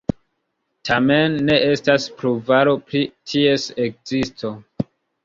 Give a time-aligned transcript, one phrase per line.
[0.89, 3.03] Tamen, ne estas pruvaro pri
[3.33, 4.53] ties ekzisto.